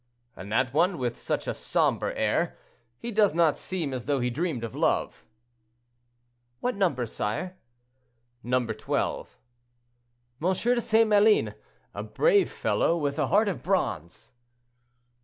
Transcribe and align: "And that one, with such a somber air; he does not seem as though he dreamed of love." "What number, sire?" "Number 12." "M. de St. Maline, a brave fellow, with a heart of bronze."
"And 0.35 0.51
that 0.51 0.73
one, 0.73 0.97
with 0.97 1.15
such 1.15 1.47
a 1.47 1.53
somber 1.53 2.11
air; 2.13 2.57
he 2.97 3.11
does 3.11 3.35
not 3.35 3.55
seem 3.55 3.93
as 3.93 4.07
though 4.07 4.19
he 4.19 4.31
dreamed 4.31 4.63
of 4.63 4.73
love." 4.73 5.23
"What 6.59 6.75
number, 6.75 7.05
sire?" 7.05 7.55
"Number 8.41 8.73
12." 8.73 9.37
"M. 10.41 10.47
de 10.53 10.81
St. 10.81 11.07
Maline, 11.07 11.53
a 11.93 12.01
brave 12.01 12.51
fellow, 12.51 12.97
with 12.97 13.19
a 13.19 13.27
heart 13.27 13.47
of 13.47 13.61
bronze." 13.61 14.31